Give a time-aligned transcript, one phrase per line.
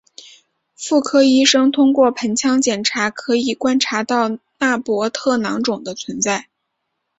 [0.75, 6.49] 妇科医生通过盆腔检查可以观察到纳博特囊肿的存在。